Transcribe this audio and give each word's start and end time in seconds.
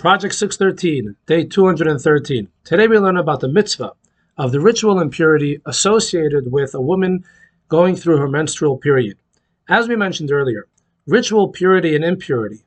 Project 0.00 0.34
613, 0.34 1.14
day 1.26 1.44
213. 1.44 2.48
Today 2.64 2.88
we 2.88 2.98
learn 2.98 3.18
about 3.18 3.40
the 3.40 3.52
mitzvah 3.52 3.92
of 4.38 4.50
the 4.50 4.58
ritual 4.58 4.98
impurity 4.98 5.60
associated 5.66 6.50
with 6.50 6.74
a 6.74 6.80
woman 6.80 7.22
going 7.68 7.96
through 7.96 8.16
her 8.16 8.26
menstrual 8.26 8.78
period. 8.78 9.18
As 9.68 9.88
we 9.88 9.96
mentioned 9.96 10.32
earlier, 10.32 10.68
ritual 11.06 11.48
purity 11.48 11.94
and 11.94 12.02
impurity, 12.02 12.64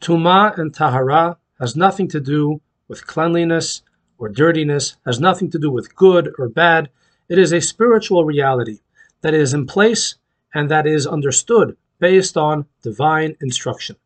tuma 0.00 0.56
and 0.58 0.72
tahara, 0.72 1.36
has 1.60 1.76
nothing 1.76 2.08
to 2.08 2.18
do 2.18 2.62
with 2.88 3.06
cleanliness 3.06 3.82
or 4.16 4.30
dirtiness, 4.30 4.96
has 5.04 5.20
nothing 5.20 5.50
to 5.50 5.58
do 5.58 5.70
with 5.70 5.94
good 5.94 6.32
or 6.38 6.48
bad. 6.48 6.88
It 7.28 7.38
is 7.38 7.52
a 7.52 7.60
spiritual 7.60 8.24
reality 8.24 8.78
that 9.20 9.34
is 9.34 9.52
in 9.52 9.66
place 9.66 10.14
and 10.54 10.70
that 10.70 10.86
is 10.86 11.06
understood 11.06 11.76
based 11.98 12.38
on 12.38 12.64
divine 12.80 13.36
instruction. 13.42 13.96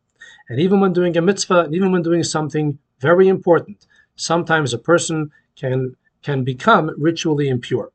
And 0.49 0.59
even 0.59 0.79
when 0.79 0.93
doing 0.93 1.17
a 1.17 1.21
mitzvah, 1.21 1.65
and 1.65 1.75
even 1.75 1.91
when 1.91 2.01
doing 2.01 2.23
something 2.23 2.77
very 2.99 3.27
important, 3.27 3.85
sometimes 4.15 4.73
a 4.73 4.77
person 4.77 5.31
can 5.55 5.95
can 6.21 6.43
become 6.43 6.91
ritually 6.97 7.47
impure. 7.47 7.91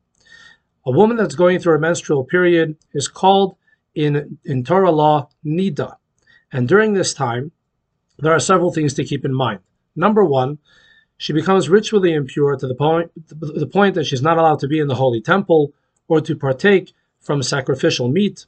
A 0.85 0.91
woman 0.91 1.17
that's 1.17 1.35
going 1.35 1.59
through 1.59 1.75
a 1.75 1.79
menstrual 1.79 2.23
period 2.23 2.77
is 2.93 3.09
called 3.09 3.57
in, 3.93 4.39
in 4.45 4.63
Torah 4.63 4.89
law 4.91 5.29
nida. 5.45 5.97
And 6.51 6.67
during 6.67 6.93
this 6.93 7.13
time, 7.13 7.51
there 8.19 8.33
are 8.33 8.39
several 8.39 8.71
things 8.71 8.93
to 8.93 9.03
keep 9.03 9.25
in 9.25 9.33
mind. 9.33 9.59
Number 9.95 10.23
one, 10.23 10.59
she 11.17 11.33
becomes 11.33 11.69
ritually 11.69 12.13
impure 12.13 12.55
to 12.55 12.67
the 12.67 12.73
point, 12.73 13.11
the 13.27 13.67
point 13.67 13.95
that 13.95 14.05
she's 14.05 14.21
not 14.21 14.37
allowed 14.37 14.59
to 14.59 14.67
be 14.67 14.79
in 14.79 14.87
the 14.87 14.95
holy 14.95 15.21
temple 15.21 15.73
or 16.07 16.21
to 16.21 16.35
partake 16.35 16.93
from 17.19 17.43
sacrificial 17.43 18.07
meat. 18.07 18.45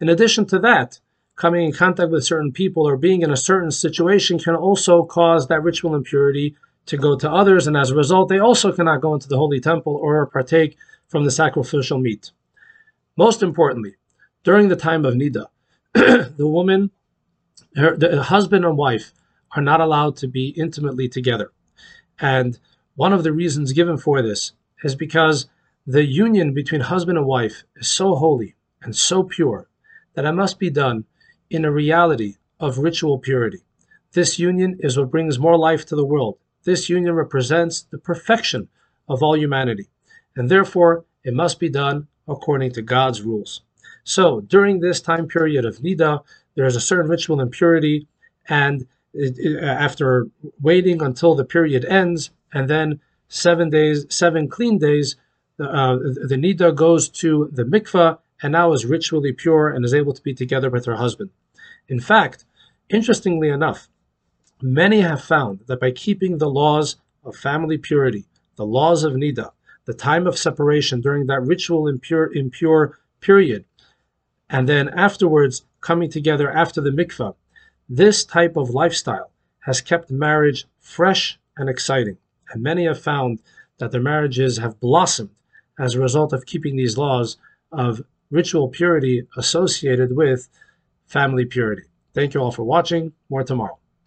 In 0.00 0.08
addition 0.08 0.46
to 0.46 0.58
that, 0.60 1.00
coming 1.38 1.64
in 1.64 1.72
contact 1.72 2.10
with 2.10 2.24
certain 2.24 2.52
people 2.52 2.86
or 2.86 2.96
being 2.96 3.22
in 3.22 3.30
a 3.30 3.36
certain 3.36 3.70
situation 3.70 4.38
can 4.38 4.56
also 4.56 5.04
cause 5.04 5.46
that 5.46 5.62
ritual 5.62 5.94
impurity 5.94 6.56
to 6.86 6.96
go 6.96 7.16
to 7.16 7.30
others, 7.30 7.66
and 7.66 7.76
as 7.76 7.90
a 7.90 7.94
result, 7.94 8.28
they 8.28 8.38
also 8.38 8.72
cannot 8.72 9.00
go 9.00 9.14
into 9.14 9.28
the 9.28 9.36
holy 9.36 9.60
temple 9.60 9.94
or 9.94 10.26
partake 10.26 10.76
from 11.06 11.24
the 11.24 11.30
sacrificial 11.30 11.98
meat. 11.98 12.32
Most 13.16 13.42
importantly, 13.42 13.94
during 14.42 14.68
the 14.68 14.76
time 14.76 15.04
of 15.04 15.14
Nida, 15.14 15.46
the 15.92 16.48
woman, 16.48 16.90
her, 17.76 17.96
the 17.96 18.22
husband 18.22 18.64
and 18.64 18.76
wife 18.76 19.12
are 19.54 19.62
not 19.62 19.80
allowed 19.80 20.16
to 20.16 20.26
be 20.26 20.48
intimately 20.48 21.08
together. 21.08 21.52
And 22.18 22.58
one 22.96 23.12
of 23.12 23.22
the 23.22 23.32
reasons 23.32 23.72
given 23.72 23.96
for 23.96 24.22
this 24.22 24.52
is 24.82 24.94
because 24.96 25.46
the 25.86 26.04
union 26.04 26.52
between 26.52 26.80
husband 26.80 27.16
and 27.16 27.26
wife 27.26 27.64
is 27.76 27.88
so 27.88 28.14
holy 28.14 28.56
and 28.82 28.96
so 28.96 29.22
pure 29.22 29.68
that 30.14 30.24
it 30.24 30.32
must 30.32 30.58
be 30.58 30.70
done 30.70 31.04
in 31.50 31.64
a 31.64 31.70
reality 31.70 32.36
of 32.60 32.78
ritual 32.78 33.18
purity. 33.18 33.60
This 34.12 34.38
union 34.38 34.78
is 34.80 34.98
what 34.98 35.10
brings 35.10 35.38
more 35.38 35.56
life 35.56 35.84
to 35.86 35.96
the 35.96 36.04
world. 36.04 36.38
This 36.64 36.88
union 36.88 37.14
represents 37.14 37.82
the 37.82 37.98
perfection 37.98 38.68
of 39.08 39.22
all 39.22 39.36
humanity, 39.36 39.88
and 40.36 40.48
therefore 40.48 41.04
it 41.24 41.34
must 41.34 41.58
be 41.60 41.68
done 41.68 42.08
according 42.26 42.72
to 42.72 42.82
God's 42.82 43.22
rules. 43.22 43.62
So 44.04 44.40
during 44.40 44.80
this 44.80 45.00
time 45.00 45.28
period 45.28 45.64
of 45.64 45.78
Nida, 45.78 46.22
there 46.54 46.66
is 46.66 46.76
a 46.76 46.80
certain 46.80 47.10
ritual 47.10 47.40
impurity, 47.40 48.06
and 48.48 48.86
it, 49.14 49.38
it, 49.38 49.62
after 49.62 50.28
waiting 50.60 51.02
until 51.02 51.34
the 51.34 51.44
period 51.44 51.84
ends, 51.84 52.30
and 52.52 52.68
then 52.68 53.00
seven 53.28 53.70
days, 53.70 54.06
seven 54.08 54.48
clean 54.48 54.78
days, 54.78 55.16
uh, 55.60 55.96
the 55.96 56.36
Nida 56.38 56.74
goes 56.74 57.08
to 57.08 57.48
the 57.52 57.64
mikvah 57.64 58.18
and 58.42 58.52
now 58.52 58.72
is 58.72 58.84
ritually 58.84 59.32
pure 59.32 59.68
and 59.68 59.84
is 59.84 59.94
able 59.94 60.12
to 60.12 60.22
be 60.22 60.34
together 60.34 60.70
with 60.70 60.86
her 60.86 60.96
husband. 60.96 61.30
In 61.88 62.00
fact, 62.00 62.44
interestingly 62.88 63.48
enough, 63.48 63.88
many 64.62 65.00
have 65.00 65.22
found 65.22 65.60
that 65.66 65.80
by 65.80 65.90
keeping 65.90 66.38
the 66.38 66.50
laws 66.50 66.96
of 67.24 67.36
family 67.36 67.78
purity, 67.78 68.26
the 68.56 68.66
laws 68.66 69.04
of 69.04 69.14
Nida, 69.14 69.52
the 69.84 69.94
time 69.94 70.26
of 70.26 70.38
separation 70.38 71.00
during 71.00 71.26
that 71.26 71.42
ritual 71.42 71.88
impure, 71.88 72.32
impure 72.32 72.98
period, 73.20 73.64
and 74.50 74.68
then 74.68 74.88
afterwards 74.88 75.64
coming 75.80 76.10
together 76.10 76.50
after 76.50 76.80
the 76.80 76.90
mikvah, 76.90 77.34
this 77.88 78.24
type 78.24 78.56
of 78.56 78.70
lifestyle 78.70 79.30
has 79.60 79.80
kept 79.80 80.10
marriage 80.10 80.66
fresh 80.78 81.38
and 81.56 81.68
exciting. 81.68 82.18
And 82.50 82.62
many 82.62 82.84
have 82.84 83.00
found 83.00 83.40
that 83.78 83.90
their 83.90 84.00
marriages 84.00 84.58
have 84.58 84.80
blossomed 84.80 85.30
as 85.78 85.94
a 85.94 86.00
result 86.00 86.32
of 86.32 86.46
keeping 86.46 86.76
these 86.76 86.98
laws 86.98 87.36
of 87.70 88.02
ritual 88.30 88.68
purity 88.68 89.26
associated 89.36 90.14
with 90.16 90.48
family 91.06 91.44
purity. 91.44 91.84
Thank 92.14 92.34
you 92.34 92.40
all 92.40 92.52
for 92.52 92.64
watching. 92.64 93.12
More 93.28 93.44
tomorrow. 93.44 93.78